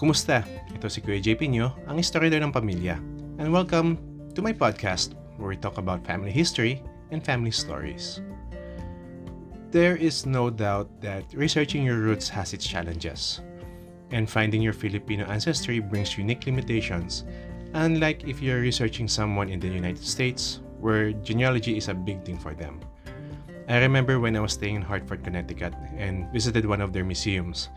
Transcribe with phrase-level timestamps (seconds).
[0.00, 0.48] Kumusta?
[0.72, 2.96] Ito si Kuya JP nyo, ang historiador ng pamilya.
[3.36, 4.00] And welcome
[4.32, 6.80] to my podcast where we talk about family history
[7.12, 8.24] and family stories.
[9.68, 13.44] There is no doubt that researching your roots has its challenges.
[14.08, 17.28] And finding your Filipino ancestry brings unique limitations,
[17.76, 22.40] unlike if you're researching someone in the United States, where genealogy is a big thing
[22.40, 22.80] for them.
[23.68, 27.68] I remember when I was staying in Hartford, Connecticut, and visited one of their museums.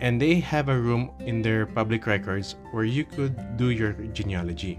[0.00, 4.78] And they have a room in their public records where you could do your genealogy.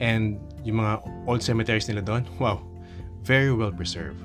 [0.00, 2.62] And yung mga old cemeteries nila doon, wow,
[3.22, 4.18] very well preserved.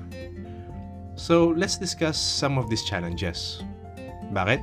[1.14, 3.62] So let's discuss some of these challenges.
[4.34, 4.62] Bakit?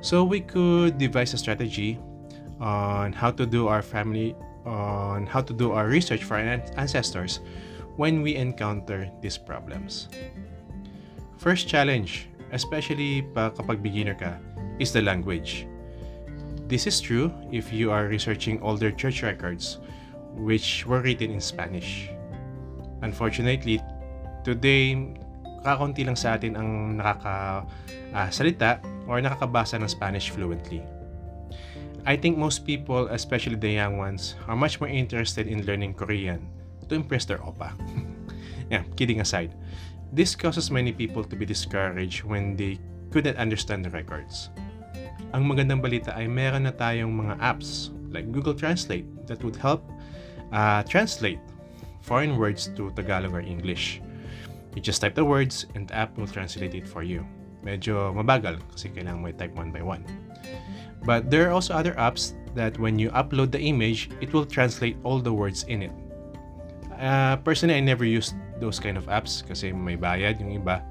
[0.00, 1.98] So we could devise a strategy
[2.60, 7.40] on how to do our family on how to do our research for our ancestors
[7.96, 10.08] when we encounter these problems.
[11.38, 14.38] First challenge, especially pa kapag beginner ka,
[14.78, 15.66] is the language.
[16.66, 19.78] This is true if you are researching older church records
[20.34, 22.10] which were written in Spanish.
[23.00, 23.80] Unfortunately,
[24.44, 24.94] today,
[25.64, 30.84] kakaunti lang sa atin ang nakakasalita uh, or nakakabasa ng Spanish fluently.
[32.06, 36.46] I think most people, especially the young ones, are much more interested in learning Korean
[36.86, 37.74] to impress their opa.
[38.70, 39.50] yeah, kidding aside.
[40.12, 42.78] This causes many people to be discouraged when they
[43.10, 44.50] couldn't understand the records.
[45.34, 49.82] Ang magandang balita ay meron na tayong mga apps like Google Translate that would help
[50.52, 51.42] uh, translate
[52.00, 54.00] foreign words to Tagalog or English.
[54.74, 57.26] You just type the words and the app will translate it for you.
[57.66, 60.06] Medyo mabagal kasi kailangan mo type one by one.
[61.02, 64.96] But there are also other apps that when you upload the image, it will translate
[65.02, 65.94] all the words in it.
[66.94, 70.82] Uh, personally, I never used those kind of apps kasi may bayad yung iba.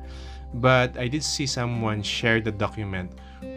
[0.56, 3.12] But I did see someone share the document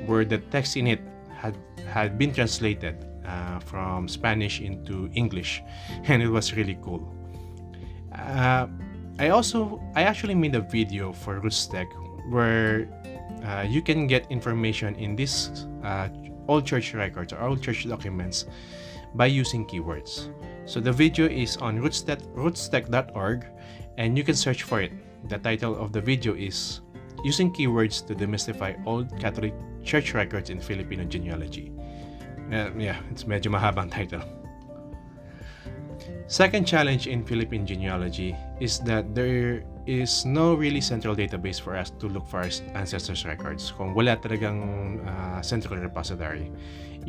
[0.06, 1.00] where the text in it
[1.31, 1.56] had,
[1.87, 5.62] had been translated uh, from Spanish into English,
[6.05, 7.05] and it was really cool.
[8.12, 8.66] Uh,
[9.19, 11.87] I also I actually made a video for RootsTech
[12.31, 12.88] where
[13.44, 16.09] uh, you can get information in this uh,
[16.47, 18.47] old church records or old church documents
[19.15, 20.31] by using keywords.
[20.69, 23.47] So the video is on rootstech.org
[23.97, 24.93] and you can search for it.
[25.31, 26.83] The title of the video is
[27.25, 31.73] Using Keywords to Demystify Old Catholic Church Records in Filipino Genealogy.
[32.53, 34.21] Uh, yeah, it's medyo mahabang title.
[36.27, 41.88] Second challenge in Philippine genealogy is that there is no really central database for us
[41.97, 46.53] to look for our ancestors' records kung wala talagang uh, central repository.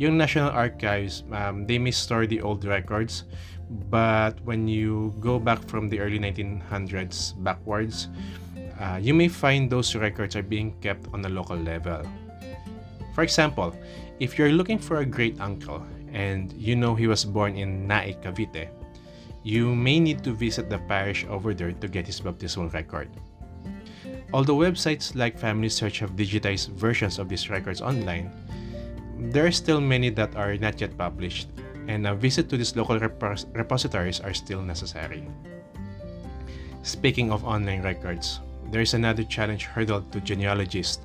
[0.00, 3.28] Yung National Archives, um, they may store the old records,
[3.92, 8.08] but when you go back from the early 1900s backwards,
[8.80, 12.00] uh, you may find those records are being kept on a local level.
[13.12, 13.76] For example,
[14.24, 15.84] if you're looking for a great uncle
[16.16, 18.72] and you know he was born in Naik, Cavite,
[19.42, 23.08] you may need to visit the parish over there to get his baptismal record.
[24.32, 28.30] Although websites like FamilySearch have digitized versions of these records online,
[29.18, 31.48] there are still many that are not yet published,
[31.88, 35.26] and a visit to these local repos- repositories are still necessary.
[36.82, 38.40] Speaking of online records,
[38.70, 41.04] there is another challenge hurdle to genealogists.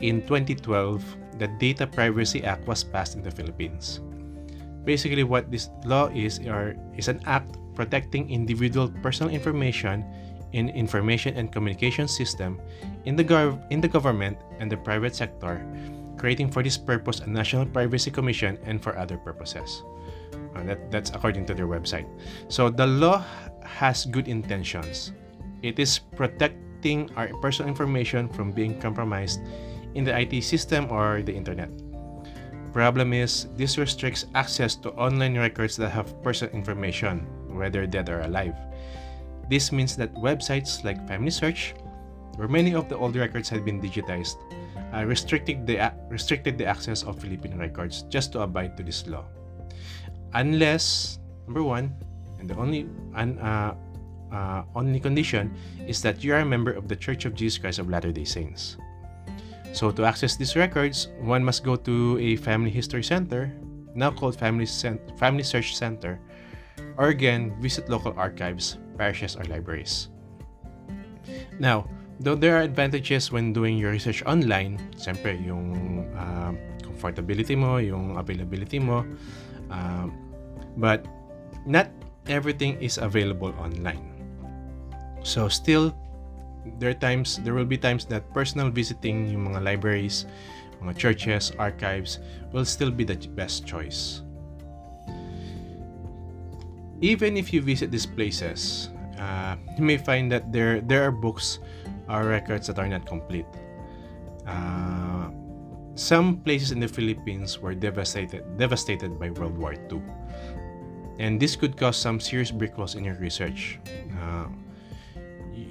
[0.00, 1.04] In 2012,
[1.38, 4.00] the Data Privacy Act was passed in the Philippines.
[4.84, 10.04] Basically, what this law is are, is an act protecting individual personal information
[10.52, 12.60] in information and communication system
[13.04, 15.64] in the, gov- in the government and the private sector,
[16.16, 19.82] creating for this purpose a National Privacy Commission and for other purposes.
[20.54, 22.06] Uh, that, that's according to their website.
[22.48, 23.24] So the law
[23.62, 25.12] has good intentions.
[25.62, 29.40] It is protecting our personal information from being compromised
[29.94, 31.70] in the IT system or the internet.
[32.72, 38.20] Problem is, this restricts access to online records that have personal information, whether dead or
[38.20, 38.54] alive.
[39.50, 41.74] This means that websites like FamilySearch,
[42.36, 44.38] where many of the old records had been digitized,
[44.94, 49.24] uh, restricted, the, restricted the access of Philippine records just to abide to this law.
[50.34, 51.92] Unless, number one,
[52.38, 53.74] and the only un, uh,
[54.32, 55.52] uh, only condition
[55.86, 58.24] is that you are a member of the Church of Jesus Christ of Latter day
[58.24, 58.76] Saints.
[59.72, 63.52] So to access these records, one must go to a family history center,
[63.94, 66.18] now called Family, Cent- family Search Center,
[66.96, 70.08] or again, visit local archives, parishes, or libraries.
[71.58, 71.88] Now,
[72.18, 76.52] though there are advantages when doing your research online, siyempre yung uh,
[76.82, 79.06] comfortability mo, yung availability mo,
[79.70, 80.06] uh,
[80.76, 81.06] but
[81.64, 81.88] not
[82.26, 84.02] everything is available online.
[85.22, 85.94] So still,
[86.78, 90.26] there times there will be times that personal visiting yung mga libraries
[90.82, 92.18] mga churches, archives
[92.52, 94.22] will still be the best choice.
[97.00, 101.60] Even if you visit these places, uh, you may find that there there are books
[102.08, 103.48] or records that are not complete.
[104.44, 105.32] Uh,
[105.96, 110.00] some places in the Philippines were devastated devastated by World War II,
[111.16, 113.80] and this could cause some serious breakthroughs in your research.
[114.20, 114.48] Uh,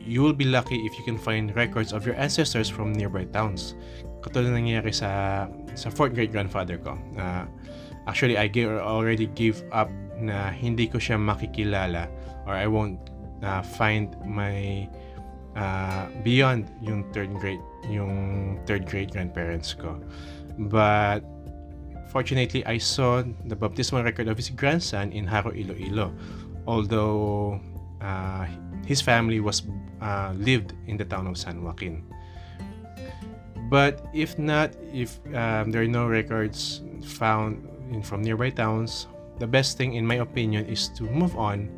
[0.09, 3.77] you will be lucky if you can find records of your ancestors from nearby towns.
[4.25, 5.45] Katulad nangyayari sa
[5.77, 6.97] sa fourth great grandfather ko.
[7.13, 7.45] Uh,
[8.09, 8.49] actually, I
[8.81, 12.09] already gave up na hindi ko siya makikilala
[12.49, 12.99] or I won't
[13.45, 14.89] uh, find my
[15.55, 19.95] uh, beyond yung third grade yung third grade grandparents ko
[20.67, 21.23] but
[22.11, 26.11] fortunately I saw the baptismal record of his grandson in Haro Iloilo
[26.67, 27.59] although
[28.03, 28.45] uh,
[28.85, 29.63] his family was
[30.01, 32.03] uh, lived in the town of San Joaquin
[33.69, 39.07] but if not if um, there are no records found in, from nearby towns
[39.39, 41.71] the best thing, in my opinion, is to move on,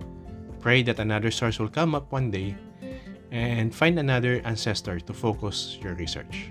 [0.59, 2.57] pray that another source will come up one day,
[3.29, 6.49] and find another ancestor to focus your research.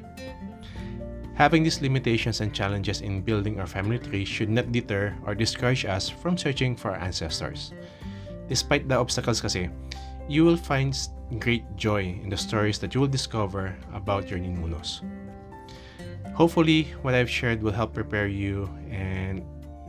[1.35, 5.85] Having these limitations and challenges in building our family tree should not deter or discourage
[5.85, 7.75] us from searching for our ancestors.
[8.49, 9.69] Despite the obstacles kasi,
[10.31, 10.95] you will find
[11.43, 15.03] great joy in the stories that you will discover about your ninunos.
[16.39, 19.43] Hopefully, what I've shared will help prepare you and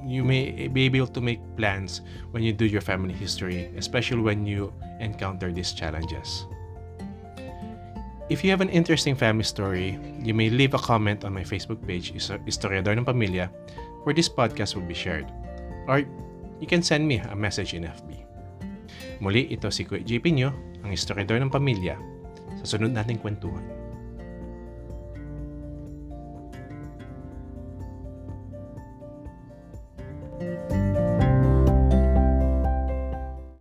[0.03, 2.01] you may eh, be able to make plans
[2.31, 6.47] when you do your family history, especially when you encounter these challenges.
[8.33, 11.85] If you have an interesting family story, you may leave a comment on my Facebook
[11.85, 13.53] page, Istoryador ng Pamilya,
[14.05, 15.29] where this podcast will be shared.
[15.85, 16.01] Or
[16.57, 18.30] you can send me a message in FB.
[19.21, 20.49] Muli, ito si Kuya JP nyo,
[20.81, 21.93] ang Historiador ng Pamilya,
[22.57, 23.80] sa sunod nating kwentuhan.